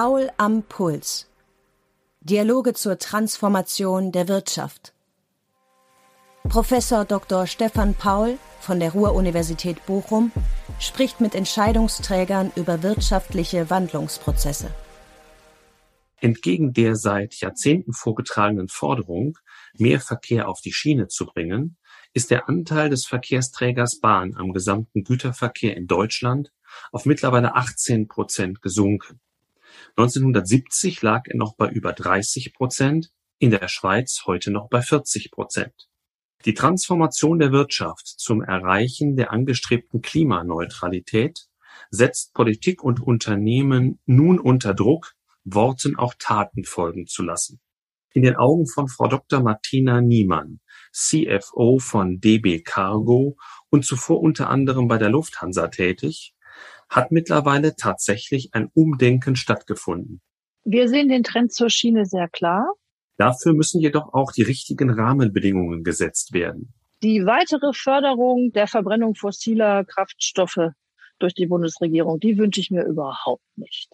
[0.00, 1.26] Paul am Puls.
[2.20, 4.92] Dialoge zur Transformation der Wirtschaft.
[6.44, 7.48] Professor Dr.
[7.48, 10.30] Stefan Paul von der Ruhr-Universität Bochum
[10.78, 14.72] spricht mit Entscheidungsträgern über wirtschaftliche Wandlungsprozesse.
[16.20, 19.36] Entgegen der seit Jahrzehnten vorgetragenen Forderung,
[19.78, 21.76] mehr Verkehr auf die Schiene zu bringen,
[22.14, 26.52] ist der Anteil des Verkehrsträgers Bahn am gesamten Güterverkehr in Deutschland
[26.92, 29.18] auf mittlerweile 18 Prozent gesunken.
[29.98, 35.32] 1970 lag er noch bei über 30 Prozent, in der Schweiz heute noch bei 40
[35.32, 35.88] Prozent.
[36.44, 41.48] Die Transformation der Wirtschaft zum Erreichen der angestrebten Klimaneutralität
[41.90, 47.60] setzt Politik und Unternehmen nun unter Druck, Worten auch Taten folgen zu lassen.
[48.12, 49.42] In den Augen von Frau Dr.
[49.42, 50.60] Martina Niemann,
[50.92, 53.36] CFO von DB Cargo
[53.68, 56.36] und zuvor unter anderem bei der Lufthansa tätig,
[56.88, 60.20] hat mittlerweile tatsächlich ein Umdenken stattgefunden.
[60.64, 62.72] Wir sehen den Trend zur Schiene sehr klar.
[63.16, 66.72] Dafür müssen jedoch auch die richtigen Rahmenbedingungen gesetzt werden.
[67.02, 70.70] Die weitere Förderung der Verbrennung fossiler Kraftstoffe
[71.18, 73.90] durch die Bundesregierung, die wünsche ich mir überhaupt nicht.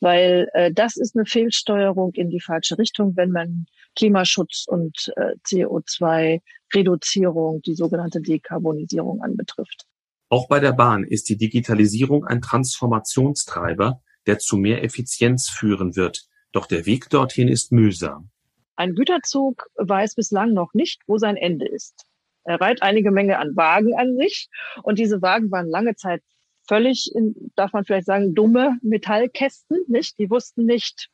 [0.00, 5.34] Weil äh, das ist eine Fehlsteuerung in die falsche Richtung, wenn man Klimaschutz und äh,
[5.46, 9.86] CO2-Reduzierung, die sogenannte Dekarbonisierung anbetrifft.
[10.30, 16.28] Auch bei der Bahn ist die Digitalisierung ein Transformationstreiber, der zu mehr Effizienz führen wird.
[16.52, 18.30] Doch der Weg dorthin ist mühsam.
[18.76, 22.04] Ein Güterzug weiß bislang noch nicht, wo sein Ende ist.
[22.44, 24.48] Er reiht einige Menge an Wagen an sich
[24.82, 26.22] und diese Wagen waren lange Zeit
[26.66, 30.18] völlig, in, darf man vielleicht sagen, dumme Metallkästen, nicht?
[30.18, 31.08] Die wussten nicht,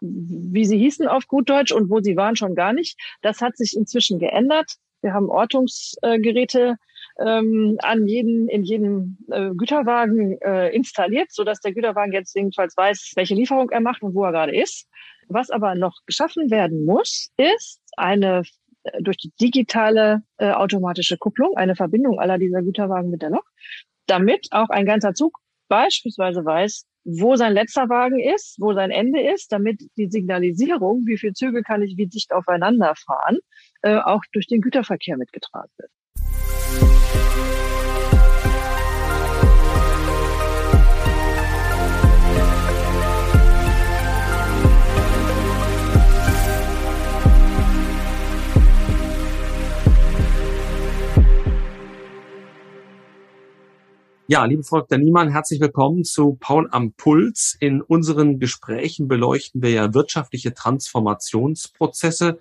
[0.00, 2.98] wie sie hießen auf gut Deutsch und wo sie waren schon gar nicht.
[3.22, 4.76] Das hat sich inzwischen geändert.
[5.02, 6.76] Wir haben Ortungsgeräte
[7.18, 12.76] ähm, an jeden, in jedem äh, Güterwagen äh, installiert, so dass der Güterwagen jetzt jedenfalls
[12.76, 14.88] weiß, welche Lieferung er macht und wo er gerade ist.
[15.28, 18.42] Was aber noch geschaffen werden muss, ist eine
[18.84, 23.44] äh, durch die digitale äh, automatische Kupplung, eine Verbindung aller dieser Güterwagen mit der Lok,
[24.06, 25.38] damit auch ein ganzer Zug
[25.68, 31.16] beispielsweise weiß, wo sein letzter Wagen ist, wo sein Ende ist, damit die Signalisierung, wie
[31.16, 33.38] viele Züge kann ich wie dicht aufeinander fahren,
[33.82, 35.90] äh, auch durch den Güterverkehr mitgetragen wird.
[36.78, 37.09] Bye.
[54.32, 54.98] Ja, liebe Frau Dr.
[54.98, 57.56] Niemann, herzlich willkommen zu Paul am Puls.
[57.58, 62.38] In unseren Gesprächen beleuchten wir ja wirtschaftliche Transformationsprozesse,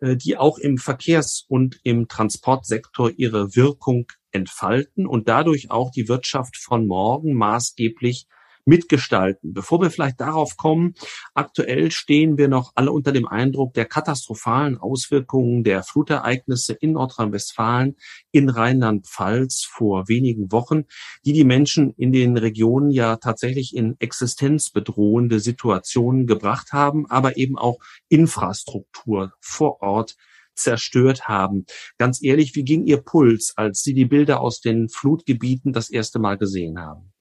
[0.00, 6.08] äh, die auch im Verkehrs- und im Transportsektor ihre Wirkung entfalten und dadurch auch die
[6.08, 8.28] Wirtschaft von morgen maßgeblich
[8.66, 9.54] mitgestalten.
[9.54, 10.94] Bevor wir vielleicht darauf kommen,
[11.34, 17.96] aktuell stehen wir noch alle unter dem Eindruck der katastrophalen Auswirkungen der Flutereignisse in Nordrhein-Westfalen,
[18.32, 20.84] in Rheinland-Pfalz vor wenigen Wochen,
[21.24, 27.56] die die Menschen in den Regionen ja tatsächlich in existenzbedrohende Situationen gebracht haben, aber eben
[27.56, 27.78] auch
[28.08, 30.16] Infrastruktur vor Ort
[30.56, 31.66] zerstört haben.
[31.98, 36.18] Ganz ehrlich, wie ging Ihr Puls, als Sie die Bilder aus den Flutgebieten das erste
[36.18, 37.12] Mal gesehen haben?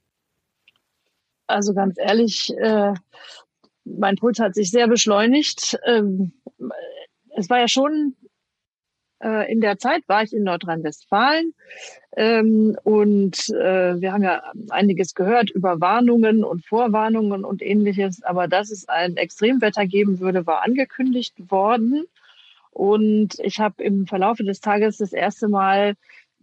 [1.47, 2.94] Also ganz ehrlich, äh,
[3.83, 5.78] mein Puls hat sich sehr beschleunigt.
[5.85, 6.33] Ähm,
[7.35, 8.16] es war ja schon
[9.23, 11.53] äh, in der Zeit war ich in Nordrhein-Westfalen
[12.16, 18.47] ähm, und äh, wir haben ja einiges gehört über Warnungen und Vorwarnungen und ähnliches, aber
[18.47, 22.06] dass es ein Extremwetter geben würde, war angekündigt worden.
[22.72, 25.95] Und ich habe im Verlaufe des Tages das erste Mal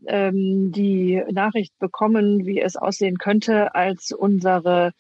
[0.06, 4.92] ähm, die Nachricht bekommen, wie es aussehen könnte, als unsere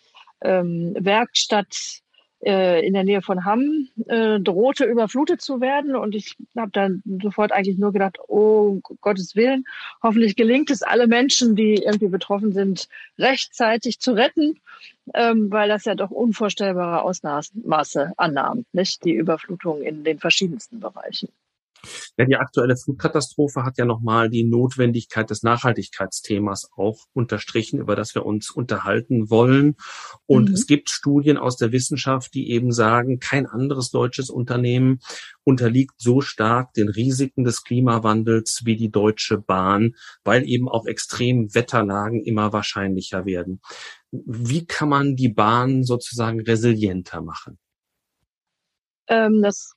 [0.42, 2.02] ähm, Werkstatt
[2.44, 5.94] äh, in der Nähe von Hamm äh, drohte überflutet zu werden.
[5.94, 9.64] Und ich habe dann sofort eigentlich nur gedacht, oh Gottes Willen,
[10.02, 12.88] hoffentlich gelingt es alle Menschen, die irgendwie betroffen sind,
[13.18, 14.60] rechtzeitig zu retten,
[15.14, 21.28] ähm, weil das ja doch unvorstellbare Ausmaße annahm, nicht die Überflutung in den verschiedensten Bereichen.
[22.16, 28.14] Ja, die aktuelle Flutkatastrophe hat ja nochmal die Notwendigkeit des Nachhaltigkeitsthemas auch unterstrichen, über das
[28.14, 29.76] wir uns unterhalten wollen.
[30.26, 30.54] Und mhm.
[30.54, 35.00] es gibt Studien aus der Wissenschaft, die eben sagen, kein anderes deutsches Unternehmen
[35.44, 39.94] unterliegt so stark den Risiken des Klimawandels wie die Deutsche Bahn,
[40.24, 43.60] weil eben auch extrem Wetterlagen immer wahrscheinlicher werden.
[44.10, 47.58] Wie kann man die Bahn sozusagen resilienter machen?
[49.08, 49.74] Ähm, das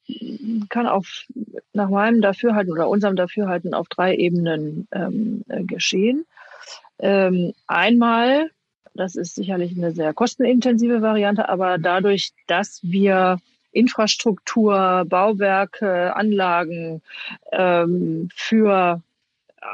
[0.69, 1.25] kann auf,
[1.73, 6.25] nach meinem Dafürhalten oder unserem Dafürhalten auf drei Ebenen ähm, äh, geschehen.
[6.99, 8.49] Ähm, einmal
[8.93, 13.39] Das ist sicherlich eine sehr kostenintensive Variante, aber dadurch, dass wir
[13.71, 17.01] Infrastruktur, Bauwerke, Anlagen
[17.51, 19.01] ähm, für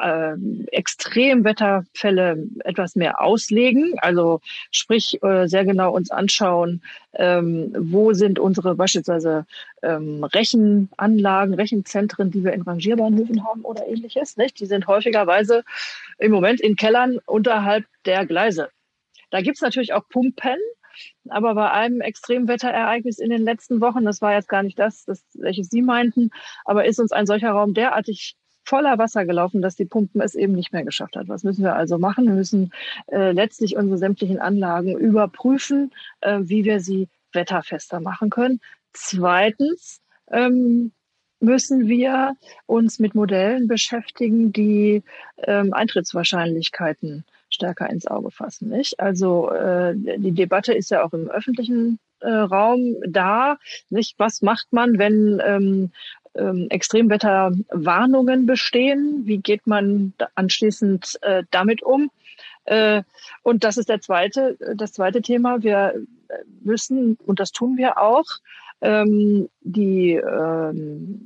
[0.02, 0.36] äh,
[0.72, 4.42] Extremwetterfälle etwas mehr auslegen, also
[4.72, 6.82] sprich äh, sehr genau uns anschauen,
[7.14, 9.46] ähm, wo sind unsere beispielsweise
[9.82, 14.38] ähm, Rechenanlagen, Rechenzentren, die wir in Rangierbahnhöfen haben oder ähnliches.
[14.38, 14.60] Nicht?
[14.60, 15.64] Die sind häufigerweise
[16.18, 18.70] im Moment in Kellern unterhalb der Gleise.
[19.30, 20.58] Da gibt's natürlich auch Pumpen,
[21.30, 25.24] aber bei einem Extremwetterereignis in den letzten Wochen, das war jetzt gar nicht das, das
[25.34, 26.32] welches Sie meinten,
[26.66, 30.54] aber ist uns ein solcher Raum derartig voller Wasser gelaufen, dass die Pumpen es eben
[30.54, 31.28] nicht mehr geschafft hat.
[31.28, 32.26] Was müssen wir also machen?
[32.26, 32.72] Wir müssen
[33.08, 35.92] äh, letztlich unsere sämtlichen Anlagen überprüfen,
[36.22, 38.60] äh, wie wir sie wetterfester machen können.
[38.94, 40.92] Zweitens ähm,
[41.40, 42.36] müssen wir
[42.68, 45.04] uns mit Modellen beschäftigen, die
[45.40, 48.70] ähm, Eintrittswahrscheinlichkeiten stärker ins Auge fassen.
[48.70, 49.00] Nicht?
[49.00, 53.58] Also äh, die Debatte ist ja auch im öffentlichen äh, Raum da.
[53.90, 54.16] Nicht?
[54.18, 55.92] Was macht man, wenn ähm,
[56.36, 59.22] ähm, Extremwetterwarnungen bestehen?
[59.26, 62.10] Wie geht man anschließend äh, damit um?
[62.66, 63.04] Äh,
[63.44, 65.64] und das ist der zweite, das zweite Thema.
[65.64, 65.96] Wir
[66.64, 68.26] müssen, und das tun wir auch,
[68.82, 71.22] ähm, die ähm,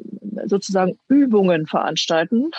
[0.46, 2.52] sozusagen Übungen veranstalten,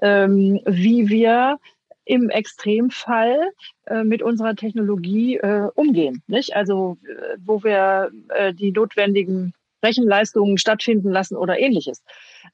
[0.00, 1.58] ähm, wie wir
[2.04, 3.52] im Extremfall
[3.86, 6.22] äh, mit unserer Technologie äh, umgehen.
[6.26, 6.54] Nicht?
[6.56, 12.02] Also äh, wo wir äh, die notwendigen Rechenleistungen stattfinden lassen oder ähnliches.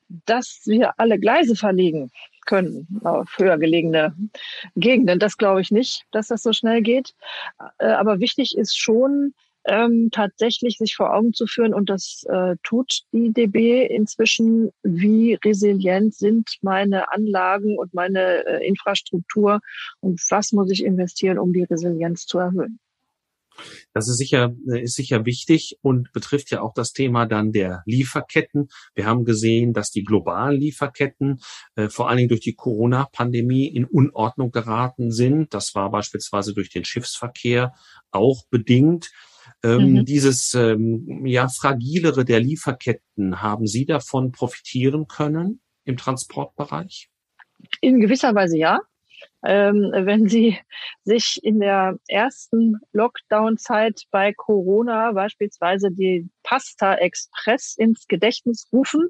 [0.09, 2.11] Dass wir alle Gleise verlegen
[2.47, 4.15] können auf höher gelegene
[4.77, 7.15] Gegenden, das glaube ich nicht, dass das so schnell geht.
[7.79, 9.35] Äh, aber wichtig ist schon,
[9.69, 15.35] ähm, tatsächlich sich vor Augen zu führen, und das äh, tut die DB inzwischen, wie
[15.45, 19.61] resilient sind meine Anlagen und meine äh, Infrastruktur
[20.01, 22.79] und was muss ich investieren, um die Resilienz zu erhöhen.
[23.93, 27.83] Das ist sicher, äh, ist sicher wichtig und betrifft ja auch das Thema dann der
[27.87, 28.69] Lieferketten.
[28.95, 31.41] Wir haben gesehen, dass die globalen Lieferketten
[31.77, 35.55] äh, vor allen Dingen durch die Corona-Pandemie in Unordnung geraten sind.
[35.55, 37.73] Das war beispielsweise durch den Schiffsverkehr
[38.11, 39.11] auch bedingt.
[39.63, 40.05] Ähm, mhm.
[40.05, 47.09] Dieses ähm, ja fragilere der Lieferketten, haben Sie davon profitieren können im Transportbereich?
[47.81, 48.79] In gewisser Weise ja.
[49.45, 50.59] Ähm, wenn Sie
[51.05, 59.09] sich in der ersten Lockdown-Zeit bei Corona beispielsweise die Pasta Express ins Gedächtnis rufen,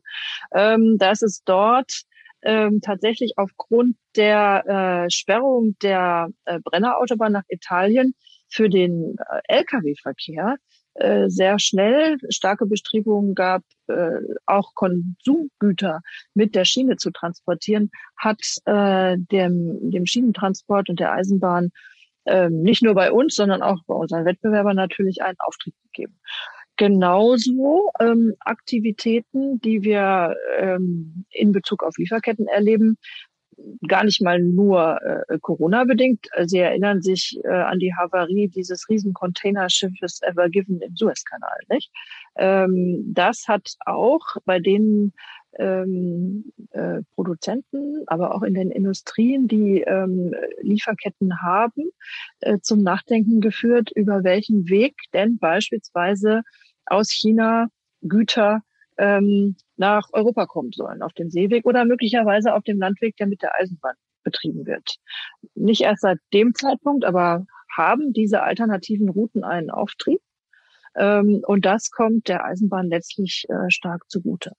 [0.55, 2.03] ähm, dass es dort
[2.43, 8.15] ähm, tatsächlich aufgrund der äh, Sperrung der äh, Brennerautobahn nach Italien
[8.49, 9.17] für den
[9.49, 10.57] äh, Lkw-Verkehr
[10.99, 16.01] äh, sehr schnell starke Bestrebungen gab, äh, auch Konsumgüter
[16.35, 21.71] mit der Schiene zu transportieren, hat äh, dem, dem Schienentransport und der Eisenbahn
[22.25, 26.21] äh, nicht nur bei uns, sondern auch bei unseren Wettbewerbern natürlich einen Auftrieb gegeben.
[26.77, 32.97] Genauso ähm, Aktivitäten, die wir ähm, in Bezug auf Lieferketten erleben,
[33.87, 36.29] gar nicht mal nur äh, Corona-bedingt.
[36.47, 41.59] Sie erinnern sich äh, an die Havarie dieses riesen Containerschiffes Ever Given im Suezkanal.
[41.69, 41.91] Nicht?
[42.37, 45.13] Ähm, das hat auch bei den
[45.59, 51.91] ähm, äh, Produzenten, aber auch in den Industrien, die ähm, Lieferketten haben,
[52.41, 56.43] äh, zum Nachdenken geführt, über welchen Weg denn beispielsweise
[56.87, 57.69] aus China
[58.03, 58.63] Güter
[58.99, 63.43] ähm, nach Europa kommen sollen, auf dem Seeweg oder möglicherweise auf dem Landweg, der mit
[63.43, 64.97] der Eisenbahn betrieben wird.
[65.55, 70.21] Nicht erst seit dem Zeitpunkt, aber haben diese alternativen Routen einen Auftrieb.
[70.97, 74.53] Ähm, und das kommt der Eisenbahn letztlich äh, stark zugute.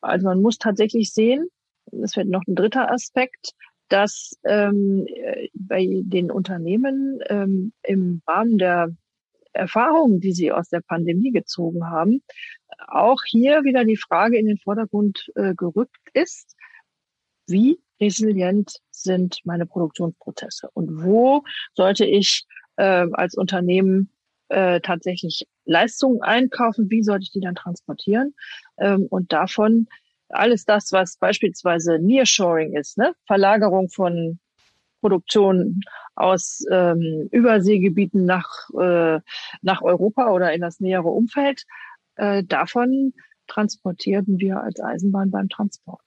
[0.00, 1.48] Also man muss tatsächlich sehen,
[2.02, 3.52] es wird noch ein dritter Aspekt,
[3.88, 8.88] dass ähm, äh, bei den Unternehmen ähm, im Rahmen der
[9.54, 12.22] Erfahrungen, die sie aus der Pandemie gezogen haben,
[12.88, 16.56] auch hier wieder die Frage in den Vordergrund äh, gerückt ist,
[17.46, 21.42] wie resilient sind meine Produktionsprozesse und wo
[21.74, 22.44] sollte ich
[22.76, 24.10] äh, als Unternehmen
[24.48, 28.34] äh, tatsächlich Leistungen einkaufen, wie sollte ich die dann transportieren
[28.78, 29.86] ähm, und davon
[30.28, 33.14] alles das, was beispielsweise Nearshoring ist, ne?
[33.26, 34.40] Verlagerung von
[35.04, 35.82] Produktion
[36.14, 39.20] aus ähm, Überseegebieten nach, äh,
[39.60, 41.64] nach Europa oder in das nähere Umfeld.
[42.16, 43.12] Äh, davon
[43.46, 46.00] transportieren wir als Eisenbahn beim Transport.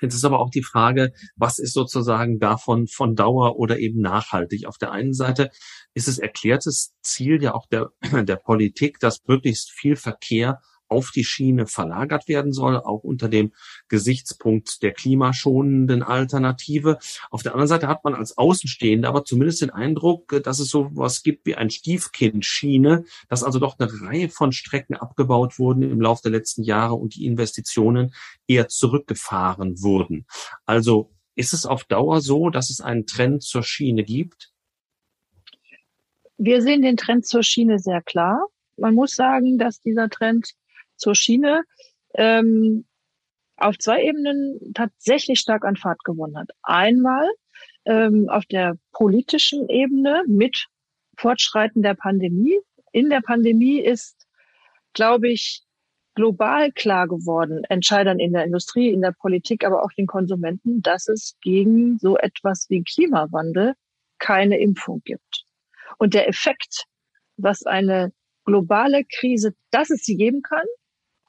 [0.00, 4.66] Jetzt ist aber auch die Frage, was ist sozusagen davon von Dauer oder eben nachhaltig?
[4.66, 5.50] Auf der einen Seite
[5.94, 7.90] ist es erklärtes Ziel ja auch der,
[8.24, 10.60] der Politik, dass möglichst viel Verkehr
[10.94, 13.52] auf die Schiene verlagert werden soll, auch unter dem
[13.88, 16.98] Gesichtspunkt der klimaschonenden Alternative.
[17.30, 20.90] Auf der anderen Seite hat man als Außenstehender aber zumindest den Eindruck, dass es so
[20.92, 26.00] was gibt wie ein Stiefkind-Schiene, dass also doch eine Reihe von Strecken abgebaut wurden im
[26.00, 28.14] Laufe der letzten Jahre und die Investitionen
[28.46, 30.26] eher zurückgefahren wurden.
[30.64, 34.52] Also ist es auf Dauer so, dass es einen Trend zur Schiene gibt?
[36.36, 38.46] Wir sehen den Trend zur Schiene sehr klar.
[38.76, 40.50] Man muss sagen, dass dieser Trend
[40.96, 41.64] zur Schiene
[42.14, 42.84] ähm,
[43.56, 46.50] auf zwei Ebenen tatsächlich stark an Fahrt gewonnen hat.
[46.62, 47.28] Einmal
[47.84, 50.66] ähm, auf der politischen Ebene mit
[51.16, 52.58] Fortschreiten der Pandemie.
[52.92, 54.26] In der Pandemie ist,
[54.92, 55.62] glaube ich,
[56.14, 61.08] global klar geworden, Entscheidern in der Industrie, in der Politik, aber auch den Konsumenten, dass
[61.08, 63.74] es gegen so etwas wie Klimawandel
[64.18, 65.44] keine Impfung gibt.
[65.98, 66.84] Und der Effekt,
[67.36, 68.12] was eine
[68.44, 70.64] globale Krise, dass es sie geben kann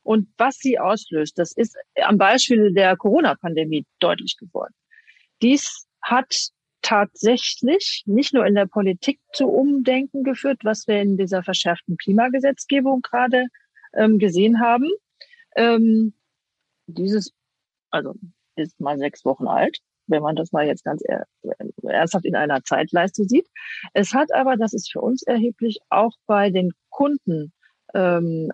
[0.05, 4.73] und was sie auslöst, das ist am Beispiel der Corona-Pandemie deutlich geworden.
[5.41, 6.51] Dies hat
[6.83, 13.01] tatsächlich nicht nur in der Politik zu Umdenken geführt, was wir in dieser verschärften Klimagesetzgebung
[13.01, 13.47] gerade
[13.95, 14.87] ähm, gesehen haben.
[15.55, 16.13] Ähm,
[16.85, 17.33] dieses,
[17.89, 18.13] also
[18.55, 21.01] ist mal sechs Wochen alt, wenn man das mal jetzt ganz
[21.81, 23.47] ernsthaft in einer Zeitleiste sieht.
[23.93, 27.51] Es hat aber, das ist für uns erheblich, auch bei den Kunden,
[27.95, 28.51] ähm,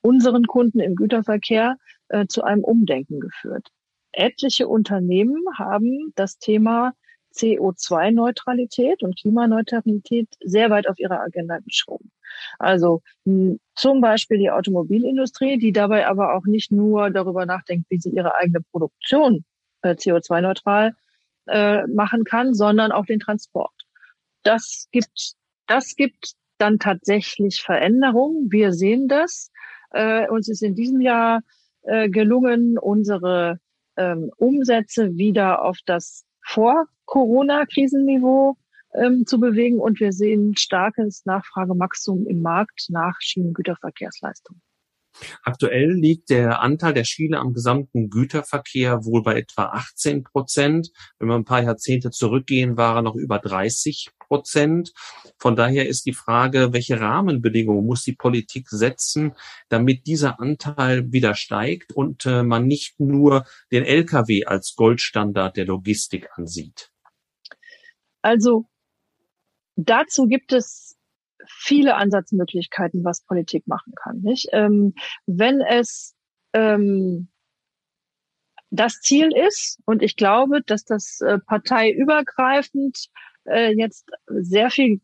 [0.00, 1.76] unseren Kunden im Güterverkehr
[2.08, 3.68] äh, zu einem Umdenken geführt.
[4.12, 6.94] Etliche Unternehmen haben das Thema
[7.34, 12.10] CO2-Neutralität und Klimaneutralität sehr weit auf ihrer Agenda geschoben.
[12.58, 18.10] Also zum Beispiel die Automobilindustrie, die dabei aber auch nicht nur darüber nachdenkt, wie sie
[18.10, 19.44] ihre eigene Produktion
[19.82, 20.94] äh, CO2-neutral
[21.46, 23.74] äh, machen kann, sondern auch den Transport.
[24.42, 25.34] Das gibt,
[25.66, 28.50] das gibt dann tatsächlich Veränderungen.
[28.50, 29.50] Wir sehen das.
[29.90, 31.40] Äh, uns ist in diesem Jahr
[31.82, 33.58] äh, gelungen, unsere
[33.96, 38.56] ähm, Umsätze wieder auf das Vor-Corona-Krisenniveau
[38.94, 44.60] ähm, zu bewegen und wir sehen starkes Nachfragemaximum im Markt nach Schienengüterverkehrsleistungen.
[45.42, 50.90] Aktuell liegt der Anteil der Schiene am gesamten Güterverkehr wohl bei etwa 18 Prozent.
[51.18, 54.92] Wenn wir ein paar Jahrzehnte zurückgehen, war er noch über 30 Prozent.
[55.38, 59.34] Von daher ist die Frage, welche Rahmenbedingungen muss die Politik setzen,
[59.68, 65.66] damit dieser Anteil wieder steigt und äh, man nicht nur den Lkw als Goldstandard der
[65.66, 66.90] Logistik ansieht?
[68.22, 68.66] Also
[69.76, 70.85] dazu gibt es
[71.46, 74.20] viele Ansatzmöglichkeiten, was Politik machen kann.
[74.20, 74.48] Nicht?
[74.52, 74.94] Ähm,
[75.26, 76.14] wenn es
[76.52, 77.28] ähm,
[78.70, 83.08] das Ziel ist, und ich glaube, dass das äh, parteiübergreifend
[83.44, 85.00] äh, jetzt sehr viel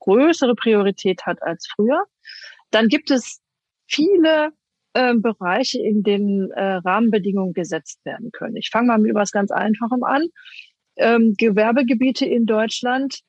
[0.00, 2.04] größere Priorität hat als früher,
[2.70, 3.40] dann gibt es
[3.86, 4.52] viele
[4.94, 8.56] äh, Bereiche, in denen äh, Rahmenbedingungen gesetzt werden können.
[8.56, 10.26] Ich fange mal mit etwas ganz Einfachem an.
[10.96, 13.20] Ähm, Gewerbegebiete in Deutschland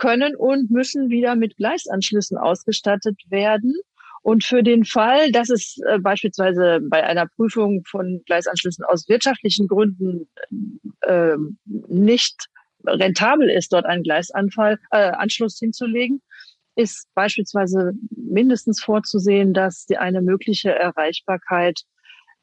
[0.00, 3.76] können und müssen wieder mit Gleisanschlüssen ausgestattet werden.
[4.22, 9.68] Und für den Fall, dass es äh, beispielsweise bei einer Prüfung von Gleisanschlüssen aus wirtschaftlichen
[9.68, 10.28] Gründen
[11.02, 12.46] äh, nicht
[12.84, 15.12] rentabel ist, dort einen Gleisanfall, äh,
[15.58, 16.22] hinzulegen,
[16.76, 21.82] ist beispielsweise mindestens vorzusehen, dass die eine mögliche Erreichbarkeit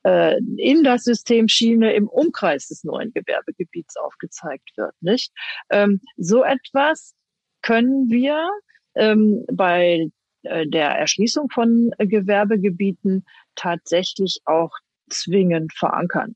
[0.03, 4.93] äh, in das System Schiene im Umkreis des neuen Gewerbegebiets aufgezeigt wird.
[5.01, 5.31] Nicht?
[5.69, 7.16] Ähm, so etwas
[7.61, 8.49] können wir
[8.95, 10.09] ähm, bei
[10.43, 14.71] äh, der Erschließung von äh, Gewerbegebieten tatsächlich auch
[15.09, 16.35] zwingend verankern.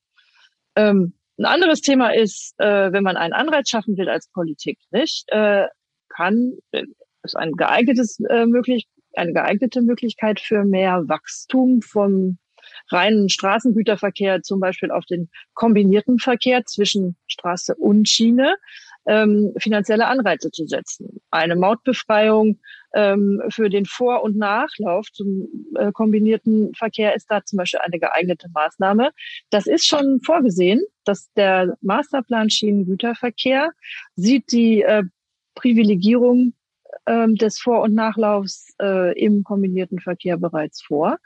[0.76, 5.26] Ähm, ein anderes Thema ist, äh, wenn man einen Anreiz schaffen will als Politik, nicht,
[5.30, 5.68] äh,
[6.10, 6.86] kann äh,
[7.24, 12.38] ist ein geeignetes äh, möglich eine geeignete Möglichkeit für mehr Wachstum vom
[12.90, 18.56] reinen Straßengüterverkehr, zum Beispiel auf den kombinierten Verkehr zwischen Straße und Schiene,
[19.06, 21.22] ähm, finanzielle Anreize zu setzen.
[21.32, 22.60] Eine Mautbefreiung
[22.94, 28.00] ähm, für den Vor- und Nachlauf zum äh, kombinierten Verkehr ist da zum Beispiel eine
[28.00, 29.12] geeignete Maßnahme.
[29.50, 33.72] Das ist schon vorgesehen, dass der Masterplan Schienengüterverkehr
[34.16, 35.04] sieht die äh,
[35.56, 36.54] Privilegierung
[37.08, 41.18] ähm, des Vor- und Nachlaufs äh, im kombinierten Verkehr bereits vor.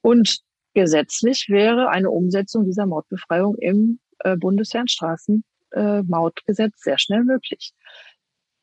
[0.00, 0.40] Und
[0.74, 7.72] gesetzlich wäre eine Umsetzung dieser Mautbefreiung im äh, Bundesfernstraßen äh, Mautgesetz sehr schnell möglich.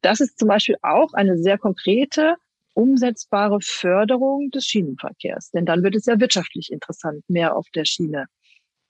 [0.02, 2.36] Das ist zum Beispiel auch eine sehr konkrete,
[2.74, 5.52] umsetzbare Förderung des Schienenverkehrs.
[5.52, 8.26] Denn dann wird es ja wirtschaftlich interessant, mehr auf der Schiene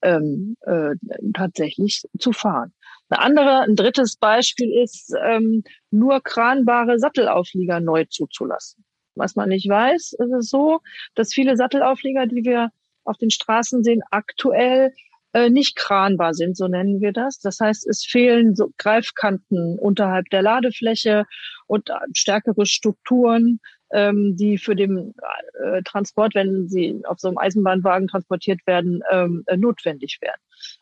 [0.02, 0.94] ähm, äh,
[1.34, 2.72] tatsächlich zu fahren.
[3.08, 8.84] Eine andere, ein drittes Beispiel ist, ähm, nur kranbare Sattelauflieger neu zuzulassen.
[9.14, 10.80] Was man nicht weiß, ist es so,
[11.14, 12.70] dass viele Sattelauflieger, die wir
[13.04, 14.92] auf den Straßen sehen, aktuell
[15.36, 17.38] äh, nicht kranbar sind, so nennen wir das.
[17.40, 21.26] Das heißt, es fehlen so Greifkanten unterhalb der Ladefläche
[21.66, 23.60] und stärkere Strukturen,
[23.92, 25.14] ähm, die für den
[25.62, 30.40] äh, Transport, wenn sie auf so einem Eisenbahnwagen transportiert werden, ähm, äh, notwendig wären.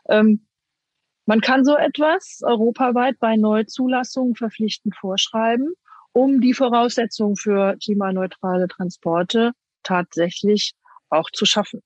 [0.09, 0.47] Ähm,
[1.27, 5.75] man kann so etwas europaweit bei Neuzulassungen verpflichtend vorschreiben,
[6.13, 9.51] um die Voraussetzungen für klimaneutrale Transporte
[9.83, 10.75] tatsächlich
[11.09, 11.83] auch zu schaffen.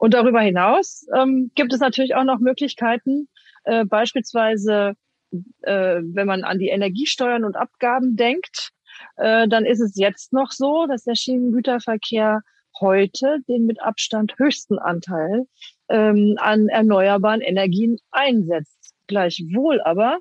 [0.00, 3.28] Und darüber hinaus ähm, gibt es natürlich auch noch Möglichkeiten,
[3.64, 4.94] äh, beispielsweise,
[5.60, 8.70] äh, wenn man an die Energiesteuern und Abgaben denkt,
[9.18, 12.40] äh, dann ist es jetzt noch so, dass der Schienengüterverkehr
[12.80, 15.44] heute den mit Abstand höchsten Anteil
[15.90, 18.94] ähm, an erneuerbaren Energien einsetzt.
[19.06, 20.20] Gleichwohl aber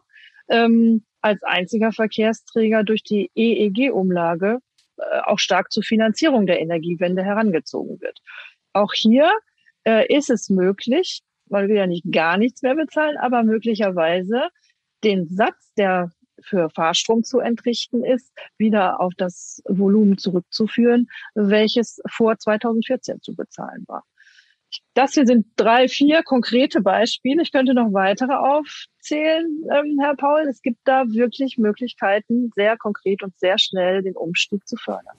[0.49, 4.59] ähm, als einziger Verkehrsträger durch die EEG-Umlage
[4.97, 8.19] äh, auch stark zur Finanzierung der Energiewende herangezogen wird.
[8.73, 9.31] Auch hier
[9.83, 14.49] äh, ist es möglich, weil wir ja nicht gar nichts mehr bezahlen, aber möglicherweise
[15.03, 22.37] den Satz, der für Fahrstrom zu entrichten ist, wieder auf das Volumen zurückzuführen, welches vor
[22.37, 24.03] 2014 zu bezahlen war.
[24.93, 27.41] Das hier sind drei, vier konkrete Beispiele.
[27.41, 30.41] Ich könnte noch weitere aufzählen, ähm, Herr Paul.
[30.47, 35.17] Es gibt da wirklich Möglichkeiten, sehr konkret und sehr schnell den Umstieg zu fördern.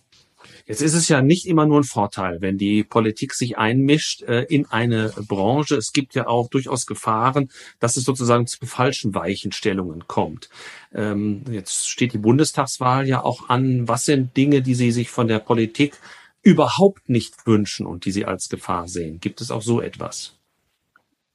[0.67, 4.43] Jetzt ist es ja nicht immer nur ein Vorteil, wenn die Politik sich einmischt äh,
[4.43, 5.77] in eine Branche.
[5.77, 10.49] Es gibt ja auch durchaus Gefahren, dass es sozusagen zu falschen Weichenstellungen kommt.
[10.95, 13.89] Ähm, jetzt steht die Bundestagswahl ja auch an.
[13.89, 15.99] Was sind Dinge, die Sie sich von der Politik
[16.43, 19.21] überhaupt nicht wünschen und die Sie als Gefahr sehen?
[19.21, 20.37] Gibt es auch so etwas?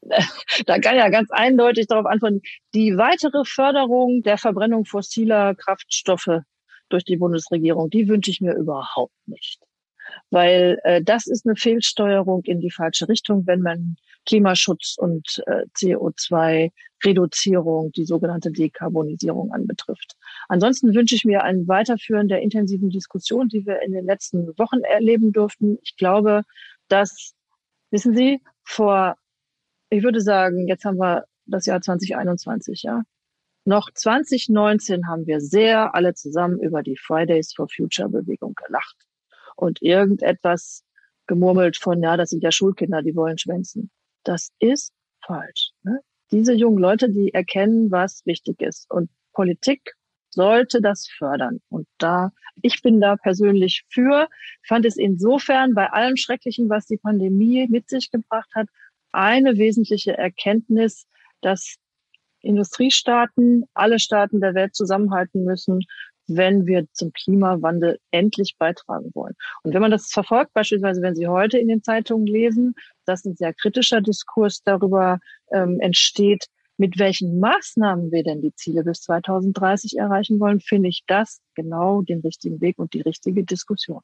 [0.66, 2.42] da kann ja ganz eindeutig darauf antworten,
[2.74, 6.42] die weitere Förderung der Verbrennung fossiler Kraftstoffe
[6.96, 9.60] durch die Bundesregierung, die wünsche ich mir überhaupt nicht.
[10.30, 15.66] Weil äh, das ist eine Fehlsteuerung in die falsche Richtung, wenn man Klimaschutz und äh,
[15.76, 20.14] CO2-Reduzierung, die sogenannte Dekarbonisierung anbetrifft.
[20.48, 24.80] Ansonsten wünsche ich mir ein Weiterführen der intensiven Diskussion, die wir in den letzten Wochen
[24.84, 25.78] erleben durften.
[25.82, 26.44] Ich glaube,
[26.88, 27.34] dass,
[27.92, 29.18] wissen Sie, vor,
[29.90, 33.02] ich würde sagen, jetzt haben wir das Jahr 2021, ja.
[33.66, 38.96] Noch 2019 haben wir sehr alle zusammen über die Fridays for Future Bewegung gelacht
[39.56, 40.84] und irgendetwas
[41.26, 43.90] gemurmelt von, ja, das sind ja Schulkinder, die wollen schwänzen.
[44.24, 44.94] Das ist
[45.26, 45.72] falsch.
[45.82, 46.00] Ne?
[46.32, 48.90] Diese jungen Leute, die erkennen, was wichtig ist.
[48.92, 49.96] Und Politik
[50.30, 51.60] sollte das fördern.
[51.70, 54.28] Und da, ich bin da persönlich für,
[54.68, 58.68] fand es insofern bei allem Schrecklichen, was die Pandemie mit sich gebracht hat,
[59.12, 61.08] eine wesentliche Erkenntnis,
[61.42, 61.78] dass
[62.46, 65.82] Industriestaaten, alle Staaten der Welt zusammenhalten müssen,
[66.28, 69.36] wenn wir zum Klimawandel endlich beitragen wollen.
[69.64, 72.74] Und wenn man das verfolgt, beispielsweise wenn Sie heute in den Zeitungen lesen,
[73.06, 75.20] dass ein sehr kritischer Diskurs darüber
[75.52, 76.46] ähm, entsteht,
[76.78, 82.02] mit welchen Maßnahmen wir denn die Ziele bis 2030 erreichen wollen, finde ich das genau
[82.02, 84.02] den richtigen Weg und die richtige Diskussion.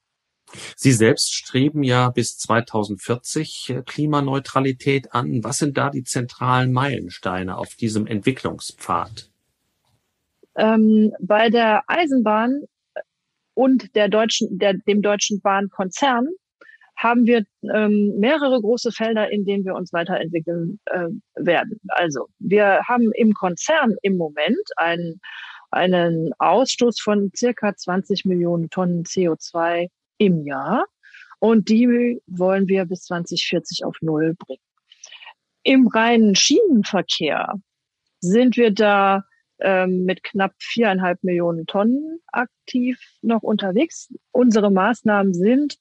[0.76, 5.44] Sie selbst streben ja bis 2040 äh, Klimaneutralität an.
[5.44, 9.30] Was sind da die zentralen Meilensteine auf diesem Entwicklungspfad?
[10.56, 12.64] Ähm, bei der Eisenbahn
[13.54, 16.28] und der deutschen, der, dem deutschen Bahnkonzern
[16.98, 21.80] haben wir ähm, mehrere große Felder, in denen wir uns weiterentwickeln äh, werden.
[21.88, 25.20] Also wir haben im Konzern im Moment einen,
[25.72, 29.88] einen Ausstoß von circa 20 Millionen Tonnen CO2
[30.22, 30.86] im Jahr.
[31.40, 34.62] Und die wollen wir bis 2040 auf Null bringen.
[35.64, 37.56] Im reinen Schienenverkehr
[38.20, 39.24] sind wir da
[39.60, 44.14] ähm, mit knapp viereinhalb Millionen Tonnen aktiv noch unterwegs.
[44.32, 45.78] Unsere Maßnahmen sind,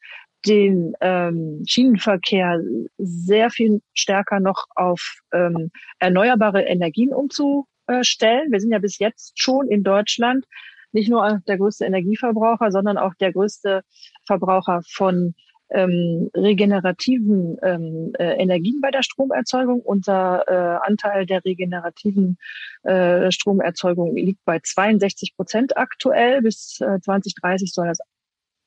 [0.46, 2.62] den ähm, Schienenverkehr
[2.96, 8.50] sehr viel stärker noch auf ähm, erneuerbare Energien umzustellen.
[8.50, 10.46] Wir sind ja bis jetzt schon in Deutschland
[10.92, 13.82] nicht nur der größte Energieverbraucher, sondern auch der größte
[14.26, 15.34] Verbraucher von
[15.70, 19.80] ähm, regenerativen ähm, äh, Energien bei der Stromerzeugung.
[19.80, 22.38] Unser äh, Anteil der regenerativen
[22.82, 26.42] äh, Stromerzeugung liegt bei 62 Prozent aktuell.
[26.42, 28.00] Bis äh, 2030 soll das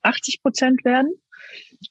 [0.03, 1.13] 80 Prozent werden.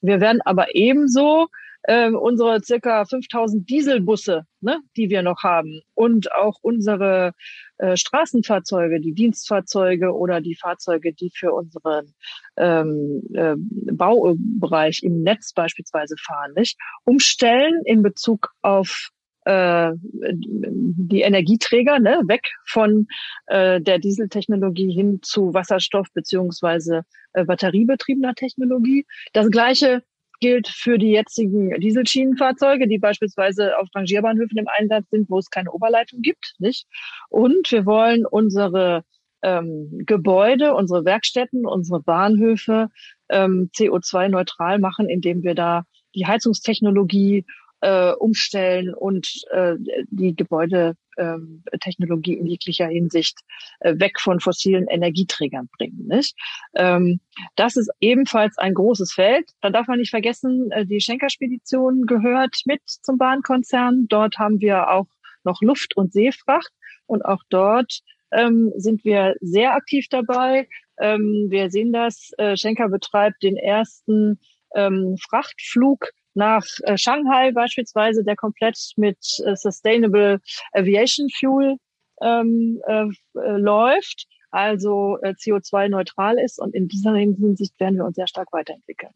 [0.01, 1.47] Wir werden aber ebenso
[1.83, 7.33] äh, unsere circa 5000 Dieselbusse, ne, die wir noch haben und auch unsere
[7.77, 12.13] äh, Straßenfahrzeuge, die Dienstfahrzeuge oder die Fahrzeuge, die für unseren
[12.57, 19.09] ähm, äh, Baubereich im Netz beispielsweise fahren, nicht, umstellen in Bezug auf
[19.45, 23.07] äh, die Energieträger ne, weg von
[23.47, 27.01] äh, der Dieseltechnologie hin zu Wasserstoff beziehungsweise
[27.33, 29.05] äh, batteriebetriebener Technologie.
[29.33, 30.03] Das gleiche
[30.43, 35.71] gilt für die jetzigen Dieselschienenfahrzeuge, die beispielsweise auf Rangierbahnhöfen im Einsatz sind, wo es keine
[35.71, 36.55] Oberleitung gibt.
[36.59, 36.85] Nicht?
[37.29, 39.05] Und wir wollen unsere
[39.41, 42.89] ähm, Gebäude, unsere Werkstätten, unsere Bahnhöfe
[43.29, 47.45] ähm, CO2-neutral machen, indem wir da die Heizungstechnologie
[47.83, 49.75] äh, umstellen und äh,
[50.09, 53.39] die Gebäudetechnologie in jeglicher Hinsicht
[53.81, 56.07] äh, weg von fossilen Energieträgern bringen.
[56.07, 56.33] Nicht?
[56.75, 57.19] Ähm,
[57.57, 59.51] das ist ebenfalls ein großes Feld.
[59.59, 64.05] Da darf man nicht vergessen, äh, die Schenker-Spedition gehört mit zum Bahnkonzern.
[64.07, 65.07] Dort haben wir auch
[65.43, 66.71] noch Luft- und Seefracht
[67.05, 67.99] und auch dort
[68.31, 70.69] ähm, sind wir sehr aktiv dabei.
[71.01, 72.31] Ähm, wir sehen das.
[72.37, 74.39] Äh, Schenker betreibt den ersten
[74.73, 80.39] ähm, Frachtflug nach äh, Shanghai beispielsweise, der komplett mit äh, Sustainable
[80.73, 81.77] Aviation Fuel
[82.21, 86.59] ähm, äh, äh läuft, also äh, CO2-neutral ist.
[86.59, 89.13] Und in dieser Hinsicht werden wir uns sehr stark weiterentwickeln.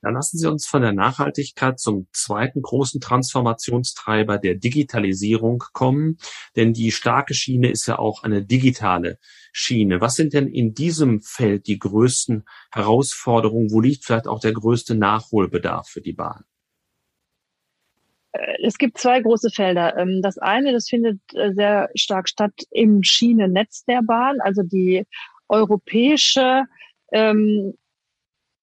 [0.00, 6.18] Dann lassen Sie uns von der Nachhaltigkeit zum zweiten großen Transformationstreiber der Digitalisierung kommen,
[6.56, 9.18] denn die starke Schiene ist ja auch eine digitale
[9.52, 10.00] Schiene.
[10.00, 13.70] Was sind denn in diesem Feld die größten Herausforderungen?
[13.70, 16.44] Wo liegt vielleicht auch der größte Nachholbedarf für die Bahn?
[18.32, 19.96] Äh, es gibt zwei große Felder.
[19.96, 25.06] Ähm, das eine, das findet äh, sehr stark statt im Schienennetz der Bahn, also die
[25.48, 26.64] europäische
[27.12, 27.74] ähm,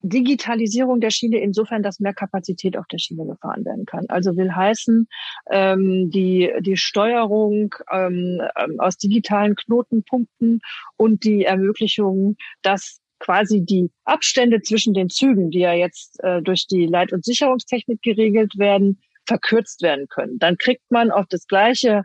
[0.07, 4.05] Digitalisierung der Schiene insofern, dass mehr Kapazität auf der Schiene gefahren werden kann.
[4.07, 5.07] Also will heißen,
[5.49, 10.61] ähm, die, die Steuerung ähm, ähm, aus digitalen Knotenpunkten
[10.97, 16.67] und die Ermöglichung, dass quasi die Abstände zwischen den Zügen, die ja jetzt äh, durch
[16.67, 20.37] die Leit- und Sicherungstechnik geregelt werden, verkürzt werden können.
[20.37, 22.03] Dann kriegt man auf das gleiche,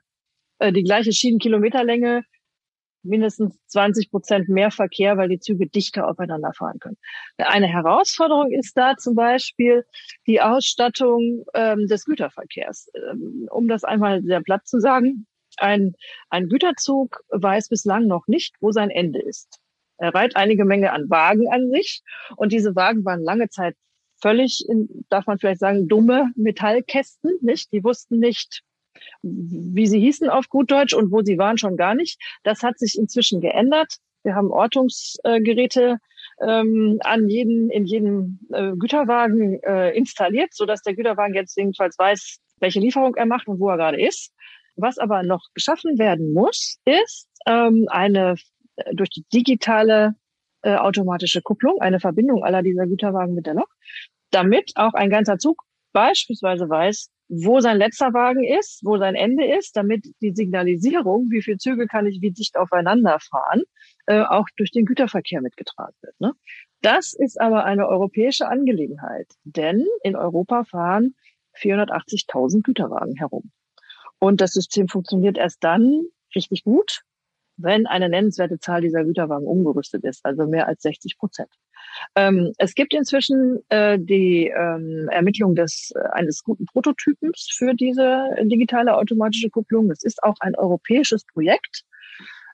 [0.59, 2.23] äh, die gleiche Schienenkilometerlänge
[3.03, 6.97] mindestens 20 Prozent mehr Verkehr, weil die Züge dichter aufeinander fahren können.
[7.39, 9.85] Eine Herausforderung ist da zum Beispiel
[10.27, 12.91] die Ausstattung ähm, des Güterverkehrs.
[13.11, 15.95] Ähm, um das einmal sehr platt zu sagen, ein,
[16.29, 19.59] ein Güterzug weiß bislang noch nicht, wo sein Ende ist.
[19.99, 22.03] Er reiht einige Menge an Wagen an sich
[22.37, 23.77] und diese Wagen waren lange Zeit
[24.23, 27.73] völlig, in, darf man vielleicht sagen, dumme Metallkästen, nicht?
[27.73, 28.63] Die wussten nicht,
[29.23, 32.21] wie sie hießen auf gut Deutsch und wo sie waren schon gar nicht.
[32.43, 33.97] Das hat sich inzwischen geändert.
[34.23, 35.99] Wir haben Ortungsgeräte
[36.47, 41.99] ähm, an jeden, in jedem äh, Güterwagen äh, installiert, so dass der Güterwagen jetzt jedenfalls
[41.99, 44.33] weiß, welche Lieferung er macht und wo er gerade ist.
[44.77, 48.37] Was aber noch geschaffen werden muss, ist ähm, eine
[48.77, 50.15] äh, durch die digitale
[50.63, 53.69] äh, automatische Kupplung, eine Verbindung aller dieser Güterwagen mit der Lok,
[54.31, 59.47] damit auch ein ganzer Zug beispielsweise weiß, wo sein letzter Wagen ist, wo sein Ende
[59.47, 63.63] ist, damit die Signalisierung, wie viele Züge kann ich wie dicht aufeinander fahren,
[64.07, 66.21] äh, auch durch den Güterverkehr mitgetragen wird.
[66.21, 66.33] Ne?
[66.83, 71.15] Das ist aber eine europäische Angelegenheit, denn in Europa fahren
[71.57, 73.53] 480.000 Güterwagen herum.
[74.19, 76.03] Und das System funktioniert erst dann
[76.35, 77.03] richtig gut,
[77.57, 81.51] wenn eine nennenswerte Zahl dieser Güterwagen umgerüstet ist, also mehr als 60 Prozent.
[82.15, 88.29] Ähm, es gibt inzwischen äh, die ähm, Ermittlung des, äh, eines guten Prototypens für diese
[88.43, 89.89] digitale automatische Kupplung.
[89.89, 91.85] Das ist auch ein europäisches Projekt.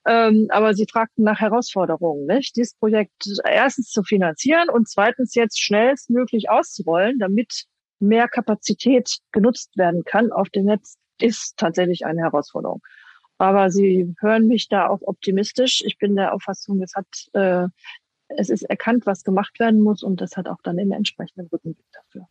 [0.06, 2.54] Ähm, aber sie fragten nach Herausforderungen, nicht?
[2.56, 7.64] dieses Projekt erstens zu finanzieren und zweitens jetzt schnellstmöglich auszurollen, damit
[7.98, 12.82] mehr Kapazität genutzt werden kann auf dem Netz, ist tatsächlich eine Herausforderung.
[13.38, 15.82] Aber Sie hören mich da auch optimistisch.
[15.84, 17.68] Ich bin der Auffassung, es hat äh,
[18.28, 21.86] es ist erkannt, was gemacht werden muss und das hat auch dann den entsprechenden Rückenblick
[21.92, 22.26] dafür.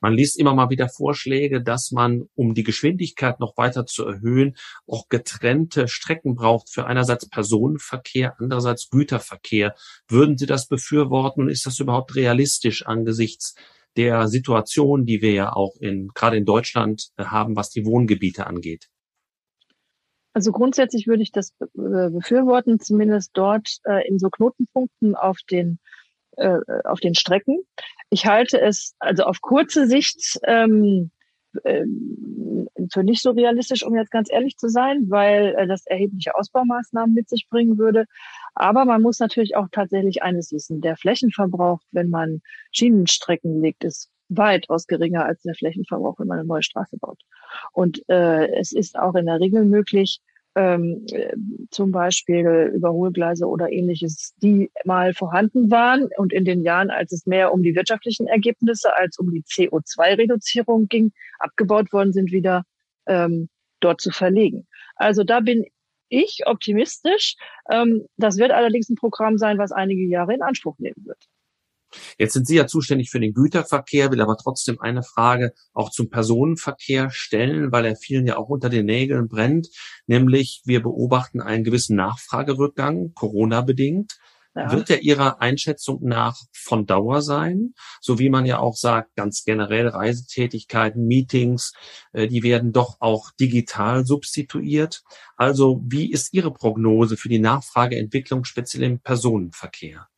[0.00, 4.56] Man liest immer mal wieder Vorschläge, dass man, um die Geschwindigkeit noch weiter zu erhöhen,
[4.86, 9.74] auch getrennte Strecken braucht für einerseits Personenverkehr, andererseits Güterverkehr.
[10.08, 13.54] Würden Sie das befürworten und ist das überhaupt realistisch angesichts
[13.96, 18.46] der Situation, die wir ja auch in, gerade in Deutschland äh, haben, was die Wohngebiete
[18.46, 18.88] angeht?
[20.32, 25.78] Also grundsätzlich würde ich das befürworten, zumindest dort äh, in so Knotenpunkten auf den
[26.36, 27.58] äh, auf den Strecken.
[28.10, 31.10] Ich halte es also auf kurze Sicht ähm,
[31.64, 31.84] äh,
[32.92, 37.14] für nicht so realistisch, um jetzt ganz ehrlich zu sein, weil äh, das erhebliche Ausbaumaßnahmen
[37.14, 38.06] mit sich bringen würde.
[38.54, 42.40] Aber man muss natürlich auch tatsächlich eines wissen: Der Flächenverbrauch, wenn man
[42.72, 47.20] Schienenstrecken legt, ist weitaus geringer als der Flächenverbrauch, wenn man eine neue Straße baut.
[47.72, 50.20] Und äh, es ist auch in der Regel möglich,
[50.56, 51.06] ähm,
[51.70, 57.26] zum Beispiel Überholgleise oder ähnliches, die mal vorhanden waren und in den Jahren, als es
[57.26, 62.64] mehr um die wirtschaftlichen Ergebnisse als um die CO2-Reduzierung ging, abgebaut worden sind wieder,
[63.06, 63.48] ähm,
[63.80, 64.66] dort zu verlegen.
[64.96, 65.66] Also da bin
[66.08, 67.36] ich optimistisch.
[67.70, 71.29] Ähm, das wird allerdings ein Programm sein, was einige Jahre in Anspruch nehmen wird.
[72.18, 76.10] Jetzt sind Sie ja zuständig für den Güterverkehr, will aber trotzdem eine Frage auch zum
[76.10, 79.68] Personenverkehr stellen, weil er vielen ja auch unter den Nägeln brennt.
[80.06, 84.18] Nämlich wir beobachten einen gewissen Nachfragerückgang, Corona bedingt.
[84.54, 84.72] Ja.
[84.72, 87.74] Wird er Ihrer Einschätzung nach von Dauer sein?
[88.00, 91.72] So wie man ja auch sagt, ganz generell Reisetätigkeiten, Meetings,
[92.12, 95.02] äh, die werden doch auch digital substituiert.
[95.36, 100.09] Also wie ist Ihre Prognose für die Nachfrageentwicklung speziell im Personenverkehr?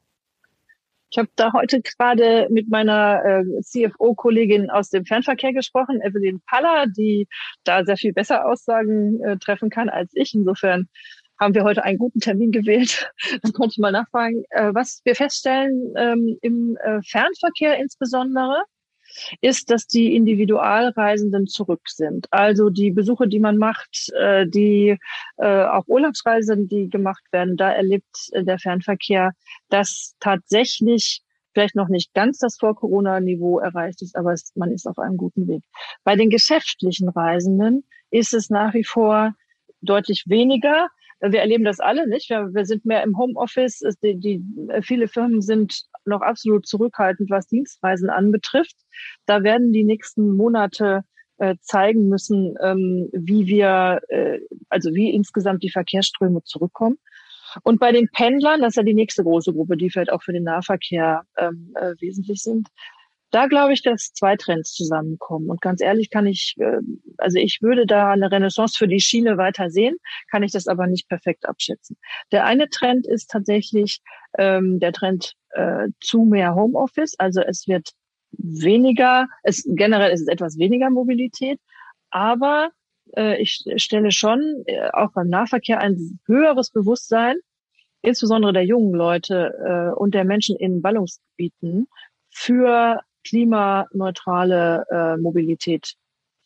[1.13, 6.87] Ich habe da heute gerade mit meiner äh, CFO-Kollegin aus dem Fernverkehr gesprochen, Evelyn Paller,
[6.87, 7.29] die
[7.65, 10.33] da sehr viel besser Aussagen äh, treffen kann als ich.
[10.33, 10.89] Insofern
[11.39, 13.13] haben wir heute einen guten Termin gewählt.
[13.43, 14.43] Dann konnte ich mal nachfragen.
[14.49, 18.63] Äh, was wir feststellen ähm, im äh, Fernverkehr insbesondere,
[19.41, 22.27] ist, dass die Individualreisenden zurück sind.
[22.31, 24.99] Also die Besuche, die man macht, äh, die
[25.37, 29.33] äh, auch Urlaubsreisen, die gemacht werden, da erlebt äh, der Fernverkehr,
[29.69, 31.23] dass tatsächlich
[31.53, 35.47] vielleicht noch nicht ganz das Vor-Corona-Niveau erreicht ist, aber es, man ist auf einem guten
[35.49, 35.63] Weg.
[36.05, 39.35] Bei den geschäftlichen Reisenden ist es nach wie vor
[39.83, 40.89] deutlich weniger.
[41.23, 42.31] Wir erleben das alle nicht.
[42.31, 43.81] Wir, wir sind mehr im Homeoffice.
[44.03, 44.43] Die, die,
[44.83, 48.77] viele Firmen sind noch absolut zurückhaltend, was Dienstreisen anbetrifft.
[49.27, 51.03] Da werden die nächsten Monate
[51.39, 56.99] äh, zeigen müssen, ähm, wie wir, äh, also wie insgesamt die Verkehrsströme zurückkommen.
[57.63, 60.33] Und bei den Pendlern, das ist ja die nächste große Gruppe, die vielleicht auch für
[60.33, 62.69] den Nahverkehr ähm, äh, wesentlich sind,
[63.33, 65.51] da glaube ich, dass zwei Trends zusammenkommen.
[65.51, 66.79] Und ganz ehrlich kann ich, äh,
[67.19, 69.97] also ich würde da eine Renaissance für die Schiene weiter sehen,
[70.31, 71.97] kann ich das aber nicht perfekt abschätzen.
[72.31, 74.01] Der eine Trend ist tatsächlich
[74.39, 77.15] ähm, der Trend äh, zu mehr Homeoffice.
[77.19, 77.91] Also es wird
[78.33, 81.59] weniger, es generell ist es etwas weniger Mobilität,
[82.11, 82.71] aber
[83.17, 87.37] äh, ich stelle schon äh, auch beim Nahverkehr ein höheres Bewusstsein,
[88.03, 91.89] insbesondere der jungen Leute äh, und der Menschen in Ballungsgebieten,
[92.31, 95.95] für klimaneutrale äh, Mobilität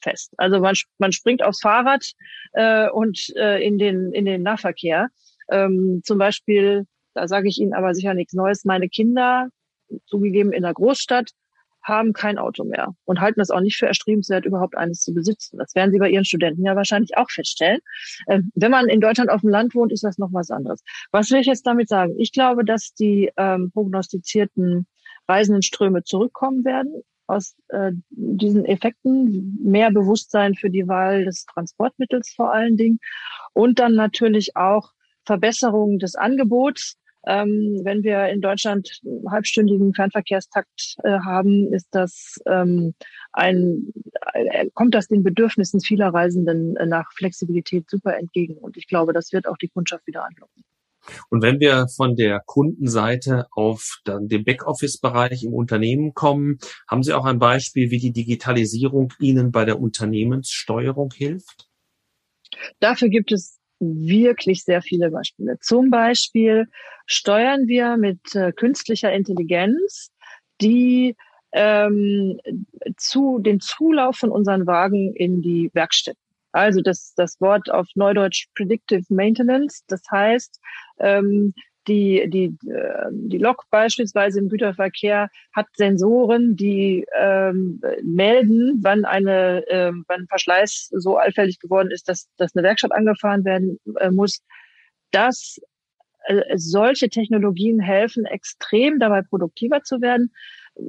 [0.01, 0.33] fest.
[0.37, 2.13] Also man, man springt aufs Fahrrad
[2.53, 5.09] äh, und äh, in den in den Nahverkehr.
[5.51, 8.65] Ähm, zum Beispiel, da sage ich Ihnen aber sicher nichts Neues.
[8.65, 9.49] Meine Kinder,
[10.07, 11.31] zugegeben in der Großstadt,
[11.87, 15.59] haben kein Auto mehr und halten es auch nicht für erstrebenswert, überhaupt eines zu besitzen.
[15.59, 17.79] Das werden Sie bei Ihren Studenten ja wahrscheinlich auch feststellen.
[18.29, 20.83] Ähm, wenn man in Deutschland auf dem Land wohnt, ist das noch was anderes.
[21.13, 22.15] Was will ich jetzt damit sagen?
[22.19, 24.87] Ich glaube, dass die ähm, prognostizierten
[25.29, 32.53] Reisendenströme zurückkommen werden aus äh, diesen Effekten, mehr Bewusstsein für die Wahl des Transportmittels vor
[32.53, 33.01] allen Dingen
[33.53, 34.93] und dann natürlich auch
[35.25, 36.97] Verbesserungen des Angebots.
[37.29, 42.95] Ähm, wenn wir in Deutschland halbstündigen Fernverkehrstakt äh, haben, ist das ähm,
[43.33, 43.93] ein,
[44.33, 48.57] äh, kommt das den Bedürfnissen vieler Reisenden nach Flexibilität super entgegen.
[48.57, 50.63] Und ich glaube, das wird auch die Kundschaft wieder anlocken.
[51.31, 57.13] Und wenn wir von der Kundenseite auf dann den Backoffice-Bereich im Unternehmen kommen, haben Sie
[57.13, 61.69] auch ein Beispiel, wie die Digitalisierung Ihnen bei der Unternehmenssteuerung hilft?
[62.81, 65.59] Dafür gibt es wirklich sehr viele Beispiele.
[65.61, 66.67] Zum Beispiel
[67.07, 70.11] steuern wir mit äh, künstlicher Intelligenz
[70.61, 71.17] die
[71.53, 72.39] ähm,
[72.97, 76.26] zu den Zulauf von unseren Wagen in die Werkstätten.
[76.57, 79.85] Also das, das Wort auf Neudeutsch Predictive Maintenance.
[79.89, 80.59] Das heißt,
[80.99, 81.53] ähm,
[81.87, 89.67] die, die, äh, die Lok beispielsweise im Güterverkehr hat Sensoren, die ähm, melden, wann eine,
[89.69, 94.43] äh, wann Verschleiß so allfällig geworden ist, dass, dass eine Werkstatt angefahren werden äh, muss.
[95.11, 95.61] Das
[96.25, 100.33] äh, solche Technologien helfen extrem dabei produktiver zu werden.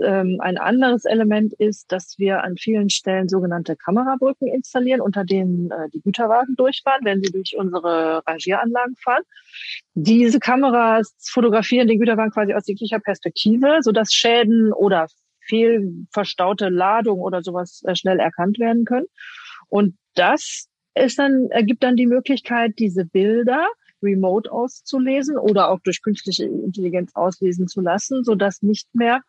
[0.04, 5.72] Ähm, ein anderes Element ist, dass wir an vielen Stellen sogenannte Kamerabrücken installieren, unter denen
[5.72, 9.24] äh, die Güterwagen durchfahren, wenn sie durch unsere Rangieranlagen fahren.
[9.94, 15.08] Diese Kameras fotografieren den Güterwagen quasi aus jeglicher Perspektive, sodass Schäden oder
[15.48, 19.08] fehlverstaute Ladung oder sowas äh, schnell erkannt werden können.
[19.70, 23.68] Und das ist dann, ergibt dann die Möglichkeit, diese Bilder
[24.04, 29.22] remote auszulesen oder auch durch künstliche Intelligenz auslesen zu lassen, sodass nicht mehr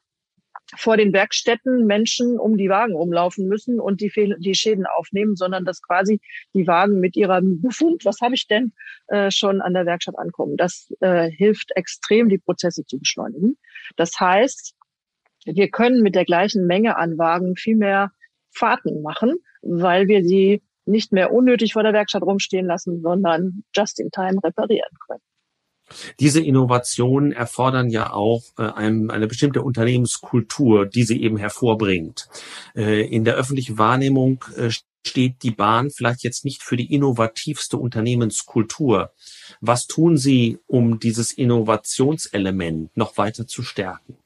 [0.76, 5.34] vor den Werkstätten Menschen um die Wagen umlaufen müssen und die, Fehl die Schäden aufnehmen,
[5.34, 6.20] sondern dass quasi
[6.54, 8.72] die Wagen mit ihrem Befund, was habe ich denn,
[9.08, 10.56] äh, schon an der Werkstatt ankommen.
[10.56, 13.56] Das äh, hilft extrem, die Prozesse zu beschleunigen.
[13.96, 14.74] Das heißt,
[15.46, 18.10] wir können mit der gleichen Menge an Wagen viel mehr
[18.50, 24.00] Fahrten machen, weil wir sie nicht mehr unnötig vor der Werkstatt rumstehen lassen, sondern just
[24.00, 25.22] in time reparieren können.
[26.20, 32.28] Diese Innovationen erfordern ja auch äh, ein, eine bestimmte Unternehmenskultur, die sie eben hervorbringt.
[32.74, 34.70] Äh, in der öffentlichen Wahrnehmung äh,
[35.06, 39.12] steht die Bahn vielleicht jetzt nicht für die innovativste Unternehmenskultur.
[39.60, 44.16] Was tun Sie, um dieses Innovationselement noch weiter zu stärken?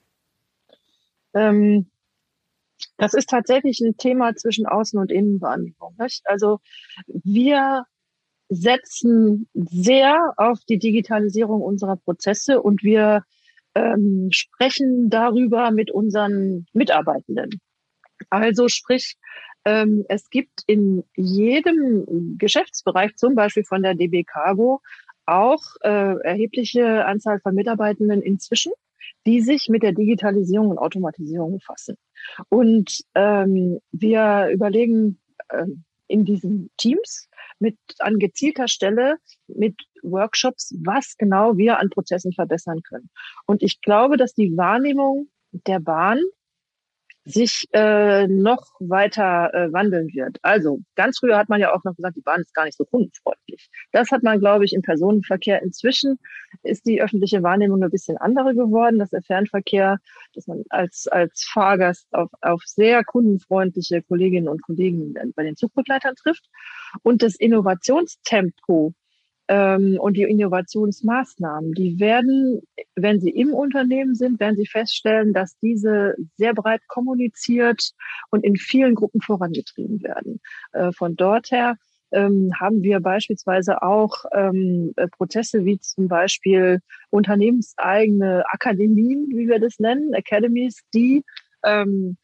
[1.35, 1.87] Ähm,
[2.97, 5.95] das ist tatsächlich ein Thema zwischen Außen- und Innenwahrnehmung.
[5.99, 6.23] Nicht?
[6.25, 6.61] Also
[7.07, 7.85] wir
[8.53, 13.25] setzen sehr auf die Digitalisierung unserer Prozesse und wir
[13.75, 17.61] ähm, sprechen darüber mit unseren Mitarbeitenden.
[18.29, 19.17] Also sprich,
[19.65, 24.81] ähm, es gibt in jedem Geschäftsbereich, zum Beispiel von der DB Cargo,
[25.25, 28.73] auch äh, erhebliche Anzahl von Mitarbeitenden inzwischen,
[29.25, 31.97] die sich mit der Digitalisierung und Automatisierung befassen.
[32.49, 35.67] Und ähm, wir überlegen äh,
[36.09, 37.29] in diesen Teams
[37.63, 43.09] mit an gezielter Stelle mit Workshops, was genau wir an Prozessen verbessern können.
[43.47, 46.21] Und ich glaube, dass die Wahrnehmung der Bahn
[47.25, 50.39] sich äh, noch weiter äh, wandeln wird.
[50.43, 52.85] Also ganz früher hat man ja auch noch gesagt, die Bahn ist gar nicht so
[52.85, 53.71] kundenfreundlich.
[53.93, 55.63] Das hat man, glaube ich, im Personenverkehr.
[55.63, 56.19] Inzwischen
[56.63, 59.99] ist die öffentliche Wahrnehmung ein bisschen andere geworden, dass der Fernverkehr,
[60.35, 66.17] dass man als, als Fahrgast auf, auf sehr kundenfreundliche Kolleginnen und Kollegen bei den Zugbegleitern
[66.17, 66.45] trifft.
[67.03, 68.95] Und das Innovationstempo
[69.53, 72.63] ähm, und die Innovationsmaßnahmen, die werden,
[72.97, 77.91] wenn sie im Unternehmen sind, werden sie feststellen, dass diese sehr breit kommuniziert
[78.31, 80.41] und in vielen Gruppen vorangetrieben werden.
[80.73, 81.77] Äh, von dort her
[82.13, 89.59] ähm, haben wir beispielsweise auch ähm, äh, Prozesse wie zum Beispiel unternehmenseigene Akademien, wie wir
[89.59, 91.25] das nennen, Academies, die
[91.63, 92.17] ähm,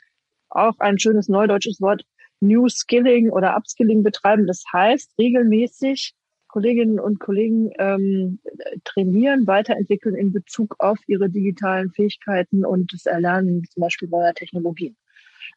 [0.49, 2.05] auch ein schönes neudeutsches Wort
[2.41, 4.47] New Skilling oder Upskilling betreiben.
[4.47, 6.15] Das heißt, regelmäßig
[6.49, 8.41] Kolleginnen und Kollegen ähm,
[8.85, 14.97] trainieren, weiterentwickeln in Bezug auf ihre digitalen Fähigkeiten und das Erlernen zum Beispiel neuer Technologien.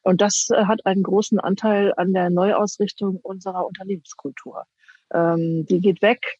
[0.02, 4.64] Und das äh, hat einen großen Anteil an der Neuausrichtung unserer Unternehmenskultur.
[5.12, 6.38] Ähm, die geht weg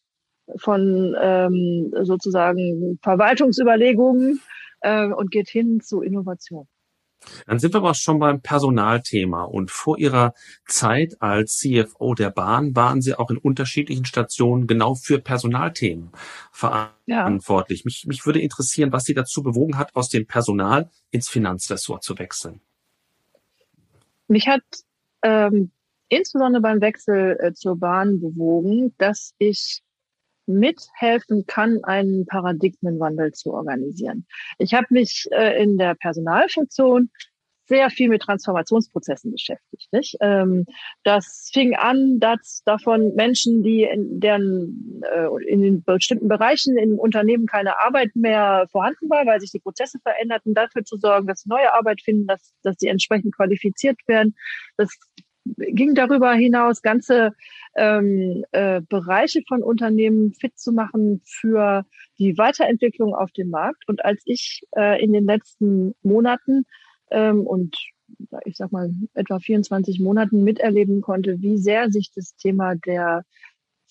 [0.57, 4.41] von ähm, sozusagen Verwaltungsüberlegungen
[4.81, 6.67] äh, und geht hin zu Innovation.
[7.45, 9.43] Dann sind wir aber schon beim Personalthema.
[9.43, 10.33] Und vor Ihrer
[10.67, 16.11] Zeit als CFO der Bahn waren Sie auch in unterschiedlichen Stationen genau für Personalthemen
[16.51, 17.79] verantwortlich.
[17.79, 17.83] Ja.
[17.85, 22.17] Mich, mich würde interessieren, was Sie dazu bewogen hat, aus dem Personal ins Finanzressort zu
[22.17, 22.61] wechseln.
[24.27, 24.63] Mich hat
[25.21, 25.71] ähm,
[26.09, 29.82] insbesondere beim Wechsel äh, zur Bahn bewogen, dass ich
[30.45, 34.25] mithelfen kann, einen Paradigmenwandel zu organisieren.
[34.57, 37.09] Ich habe mich äh, in der Personalfunktion
[37.65, 39.87] sehr viel mit Transformationsprozessen beschäftigt.
[39.91, 40.17] Nicht?
[40.21, 40.65] Ähm,
[41.03, 46.99] das fing an, dass davon Menschen, die in deren äh, in den bestimmten Bereichen im
[46.99, 51.45] Unternehmen keine Arbeit mehr vorhanden war, weil sich die Prozesse veränderten, dafür zu sorgen, dass
[51.45, 54.35] neue Arbeit finden, dass, dass sie entsprechend qualifiziert werden.
[54.77, 54.97] Das
[55.45, 57.33] ging darüber hinaus, ganze
[57.75, 61.85] ähm, äh, Bereiche von Unternehmen fit zu machen für
[62.17, 63.87] die Weiterentwicklung auf dem Markt.
[63.87, 66.65] Und als ich äh, in den letzten Monaten
[67.11, 67.77] ähm, und
[68.45, 73.25] ich sag mal etwa 24 Monaten miterleben konnte, wie sehr sich das Thema der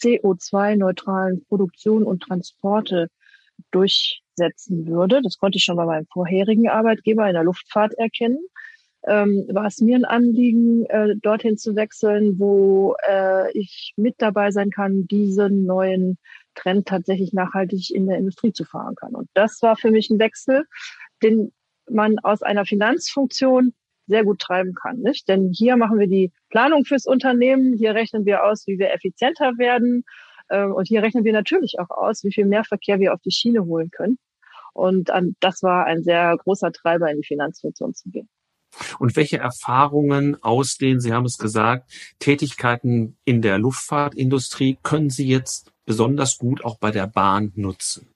[0.01, 3.09] CO2-neutralen Produktion und Transporte
[3.73, 5.21] durchsetzen würde.
[5.23, 8.39] Das konnte ich schon bei meinem vorherigen Arbeitgeber in der Luftfahrt erkennen
[9.07, 14.51] ähm, war es mir ein Anliegen, äh, dorthin zu wechseln, wo äh, ich mit dabei
[14.51, 16.19] sein kann, diesen neuen
[16.55, 19.15] Trend tatsächlich nachhaltig in der Industrie zu fahren kann.
[19.15, 20.65] Und das war für mich ein Wechsel,
[21.23, 21.53] den
[21.91, 23.75] man aus einer Finanzfunktion
[24.07, 24.99] sehr gut treiben kann.
[24.99, 25.29] Nicht?
[25.29, 29.59] Denn hier machen wir die Planung fürs Unternehmen, hier rechnen wir aus, wie wir effizienter
[29.59, 30.05] werden
[30.49, 33.31] äh, und hier rechnen wir natürlich auch aus, wie viel mehr Verkehr wir auf die
[33.33, 34.19] Schiene holen können.
[34.75, 38.29] Und ähm, das war ein sehr großer Treiber, in die Finanzfunktion zu gehen.
[38.99, 45.27] Und welche Erfahrungen aus den, Sie haben es gesagt, Tätigkeiten in der Luftfahrtindustrie können Sie
[45.27, 48.09] jetzt besonders gut auch bei der Bahn nutzen?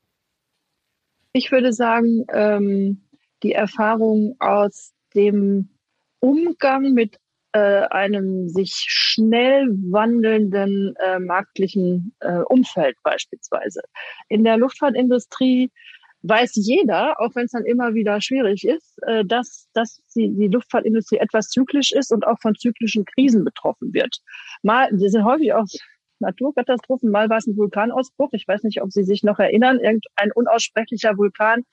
[1.32, 3.02] Ich würde sagen, ähm,
[3.42, 5.68] die Erfahrung aus dem
[6.20, 7.18] Umgang mit
[7.52, 13.80] äh, einem sich schnell wandelnden äh, marktlichen äh, Umfeld beispielsweise.
[14.28, 15.70] In der Luftfahrtindustrie
[16.28, 20.48] weiß jeder, auch wenn es dann immer wieder schwierig ist, äh, dass, dass die, die
[20.48, 24.18] Luftfahrtindustrie etwas zyklisch ist und auch von zyklischen Krisen betroffen wird.
[24.62, 25.66] Mal, die sind häufig auch
[26.18, 28.30] Naturkatastrophen, mal war es ein Vulkanausbruch.
[28.32, 29.78] Ich weiß nicht, ob Sie sich noch erinnern.
[29.78, 31.64] Irgendein unaussprechlicher Vulkan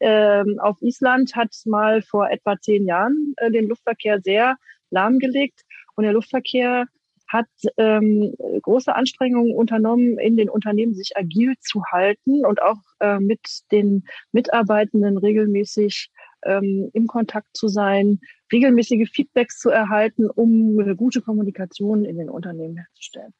[0.00, 4.56] ähm, auf Island hat mal vor etwa zehn Jahren äh, den Luftverkehr sehr
[4.90, 5.62] lahmgelegt.
[5.96, 6.86] Und der Luftverkehr
[7.30, 13.20] hat ähm, große Anstrengungen unternommen, in den Unternehmen sich agil zu halten und auch äh,
[13.20, 16.10] mit den Mitarbeitenden regelmäßig
[16.44, 18.18] ähm, im Kontakt zu sein,
[18.52, 23.32] regelmäßige Feedbacks zu erhalten, um eine gute Kommunikation in den Unternehmen herzustellen.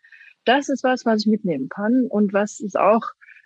[0.45, 3.03] Das ist was, was ich mitnehmen kann und was es auch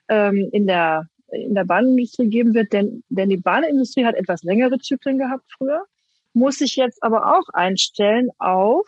[0.09, 4.79] ähm, in der in der Bahnindustrie geben wird, denn, denn die Bahnindustrie hat etwas längere
[4.79, 5.85] Zyklen gehabt früher,
[6.33, 8.87] muss sich jetzt aber auch einstellen auf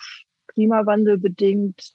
[0.56, 1.94] klimawandelbedingt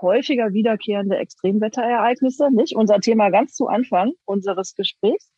[0.00, 2.76] häufiger wiederkehrende Extremwetterereignisse, nicht?
[2.76, 5.32] Unser Thema ganz zu Anfang unseres Gesprächs.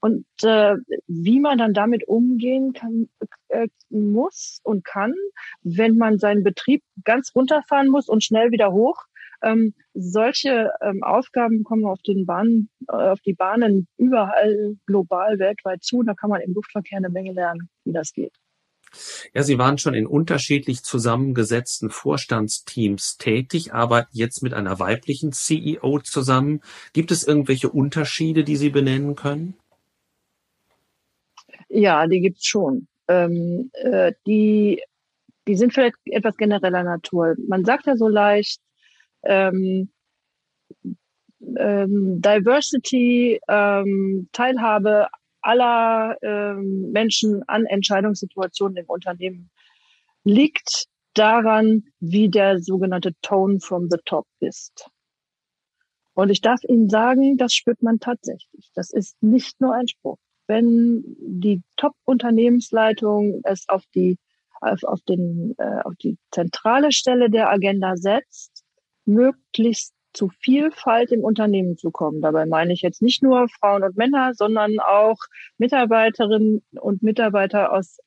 [0.00, 3.10] Und äh, wie man dann damit umgehen kann,
[3.48, 5.14] äh, muss und kann,
[5.62, 8.96] wenn man seinen Betrieb ganz runterfahren muss und schnell wieder hoch.
[9.42, 15.82] Ähm, solche ähm, Aufgaben kommen auf den Bahnen, äh, auf die Bahnen überall global, weltweit
[15.82, 16.02] zu.
[16.02, 18.34] Da kann man im Luftverkehr eine Menge lernen, wie das geht.
[19.34, 26.00] Ja, Sie waren schon in unterschiedlich zusammengesetzten Vorstandsteams tätig, arbeiten jetzt mit einer weiblichen CEO
[26.00, 26.60] zusammen.
[26.92, 29.54] Gibt es irgendwelche Unterschiede, die Sie benennen können?
[31.68, 32.88] Ja, die gibt's schon.
[33.06, 34.82] Ähm, äh, die,
[35.46, 37.36] die sind vielleicht etwas genereller Natur.
[37.48, 38.60] Man sagt ja so leicht,
[39.22, 39.90] ähm,
[41.56, 45.08] ähm, Diversity, ähm, Teilhabe
[45.50, 49.50] aller ähm, Menschen an Entscheidungssituationen im Unternehmen
[50.22, 54.88] liegt daran, wie der sogenannte Tone from the top ist.
[56.14, 58.70] Und ich darf Ihnen sagen, das spürt man tatsächlich.
[58.74, 60.18] Das ist nicht nur ein Spruch.
[60.46, 64.18] Wenn die Top-Unternehmensleitung es auf die,
[64.60, 68.64] auf, auf, den, äh, auf die zentrale Stelle der Agenda setzt,
[69.04, 72.20] möglichst zu Vielfalt im Unternehmen zu kommen.
[72.20, 75.18] Dabei meine ich jetzt nicht nur Frauen und Männer, sondern auch
[75.58, 77.98] Mitarbeiterinnen und Mitarbeiter aus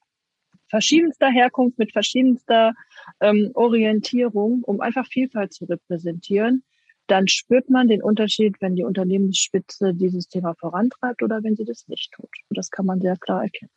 [0.67, 2.73] verschiedenster Herkunft, mit verschiedenster
[3.19, 6.63] ähm, Orientierung, um einfach Vielfalt zu repräsentieren.
[7.07, 11.87] Dann spürt man den Unterschied, wenn die Unternehmensspitze dieses Thema vorantreibt oder wenn sie das
[11.87, 12.29] nicht tut.
[12.49, 13.71] Und das kann man sehr klar erkennen.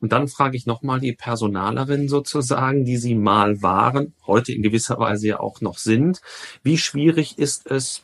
[0.00, 4.98] Und dann frage ich nochmal die Personalerin sozusagen, die Sie mal waren, heute in gewisser
[4.98, 6.20] Weise ja auch noch sind.
[6.62, 8.02] Wie schwierig ist es,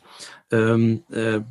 [0.51, 1.41] ähm, äh,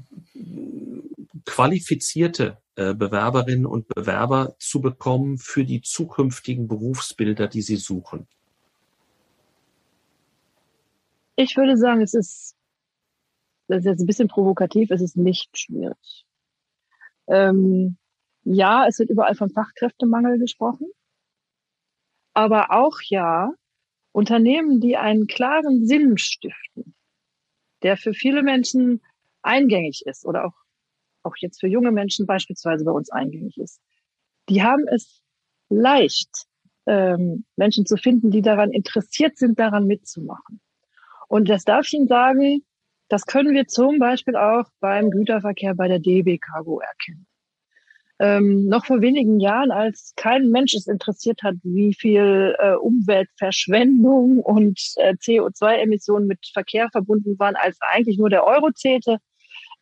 [1.44, 8.26] qualifizierte äh, Bewerberinnen und Bewerber zu bekommen für die zukünftigen Berufsbilder, die Sie suchen?
[11.36, 12.54] Ich würde sagen, es ist,
[13.68, 16.24] das ist jetzt ein bisschen provokativ, es ist nicht schwierig.
[17.28, 17.96] Ähm,
[18.46, 20.86] ja, es wird überall von Fachkräftemangel gesprochen.
[22.32, 23.50] Aber auch ja,
[24.12, 26.94] Unternehmen, die einen klaren Sinn stiften,
[27.82, 29.02] der für viele Menschen
[29.42, 30.54] eingängig ist oder auch,
[31.24, 33.80] auch jetzt für junge Menschen beispielsweise bei uns eingängig ist,
[34.48, 35.22] die haben es
[35.68, 36.46] leicht,
[36.86, 40.60] ähm, Menschen zu finden, die daran interessiert sind, daran mitzumachen.
[41.26, 42.64] Und das darf ich Ihnen sagen,
[43.08, 47.26] das können wir zum Beispiel auch beim Güterverkehr bei der DB Cargo erkennen
[48.18, 54.38] ähm, noch vor wenigen Jahren, als kein Mensch es interessiert hat, wie viel äh, Umweltverschwendung
[54.44, 59.18] und äh, CO2-Emissionen mit Verkehr verbunden waren, als eigentlich nur der Euro zählte,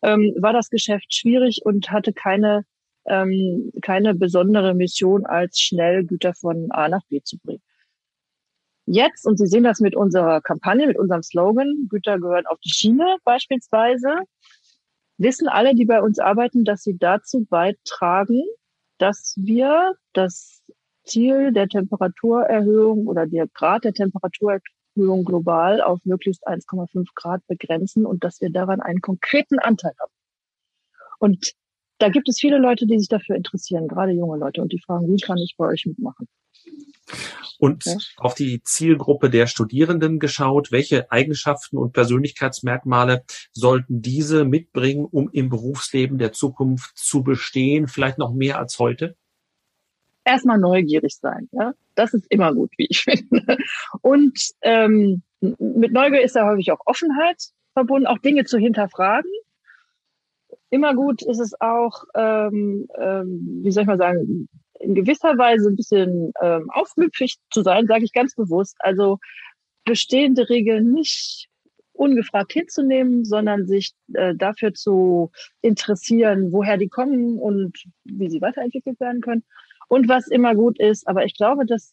[0.03, 2.65] ähm, war das Geschäft schwierig und hatte keine,
[3.07, 7.63] ähm, keine besondere Mission, als schnell Güter von A nach B zu bringen.
[8.87, 12.73] Jetzt, und Sie sehen das mit unserer Kampagne, mit unserem Slogan, Güter gehören auf die
[12.73, 14.17] Schiene beispielsweise,
[15.19, 18.43] wissen alle, die bei uns arbeiten, dass sie dazu beitragen,
[18.99, 20.63] dass wir das
[21.05, 28.25] Ziel der Temperaturerhöhung oder der Grad der Temperaturerhöhung global auf möglichst 1,5 Grad begrenzen und
[28.25, 30.13] dass wir daran einen konkreten Anteil haben.
[31.19, 31.53] Und
[31.99, 35.07] da gibt es viele Leute, die sich dafür interessieren, gerade junge Leute, und die fragen,
[35.09, 36.27] wie kann ich bei euch mitmachen?
[37.59, 37.97] Und ja.
[38.17, 45.49] auf die Zielgruppe der Studierenden geschaut, welche Eigenschaften und Persönlichkeitsmerkmale sollten diese mitbringen, um im
[45.49, 49.17] Berufsleben der Zukunft zu bestehen, vielleicht noch mehr als heute?
[50.25, 51.75] Erstmal neugierig sein, ja.
[51.95, 53.59] Das ist immer gut, wie ich finde.
[54.01, 59.31] Und ähm, mit Neugier ist da häufig auch Offenheit verbunden, auch Dinge zu hinterfragen.
[60.71, 64.49] Immer gut ist es auch, ähm, ähm, wie soll ich mal sagen,
[64.85, 68.77] in gewisser Weise ein bisschen ähm, aufmüpfig zu sein, sage ich ganz bewusst.
[68.81, 69.19] Also
[69.85, 71.49] bestehende Regeln nicht
[71.93, 75.31] ungefragt hinzunehmen, sondern sich äh, dafür zu
[75.63, 79.45] interessieren, woher die kommen und wie sie weiterentwickelt werden können.
[79.89, 81.93] Und was immer gut ist, aber ich glaube, dass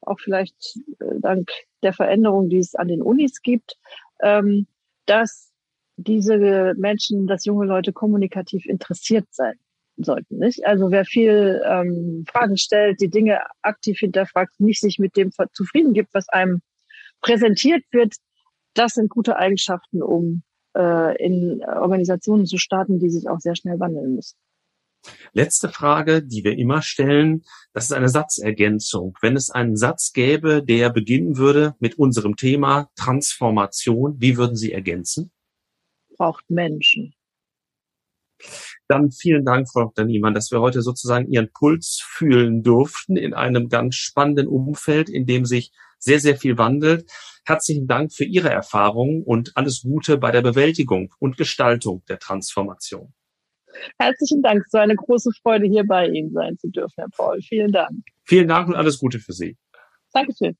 [0.00, 1.50] auch vielleicht äh, dank
[1.82, 3.76] der Veränderung, die es an den Unis gibt,
[4.20, 4.66] ähm,
[5.06, 5.52] dass
[5.96, 9.58] diese Menschen, dass junge Leute kommunikativ interessiert sein
[10.04, 10.38] sollten.
[10.38, 10.66] Nicht?
[10.66, 15.92] Also wer viel ähm, Fragen stellt, die Dinge aktiv hinterfragt, nicht sich mit dem zufrieden
[15.92, 16.60] gibt, was einem
[17.20, 18.14] präsentiert wird,
[18.74, 20.42] das sind gute Eigenschaften, um
[20.76, 24.36] äh, in Organisationen zu starten, die sich auch sehr schnell wandeln müssen.
[25.32, 29.16] Letzte Frage, die wir immer stellen, das ist eine Satzergänzung.
[29.20, 34.72] Wenn es einen Satz gäbe, der beginnen würde mit unserem Thema Transformation, wie würden Sie
[34.72, 35.30] ergänzen?
[36.16, 37.14] Braucht Menschen.
[38.88, 40.04] Dann vielen Dank, Frau Dr.
[40.04, 45.26] Niemann, dass wir heute sozusagen Ihren Puls fühlen durften in einem ganz spannenden Umfeld, in
[45.26, 47.10] dem sich sehr, sehr viel wandelt.
[47.44, 53.12] Herzlichen Dank für Ihre Erfahrungen und alles Gute bei der Bewältigung und Gestaltung der Transformation.
[53.98, 54.62] Herzlichen Dank.
[54.66, 57.40] Es war eine große Freude, hier bei Ihnen sein zu dürfen, Herr Paul.
[57.42, 58.04] Vielen Dank.
[58.24, 59.56] Vielen Dank und alles Gute für Sie.
[60.12, 60.56] Dankeschön.